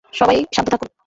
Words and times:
সবাই 0.13 0.37
শান্ত 0.55 0.67
থাকুন। 0.73 0.91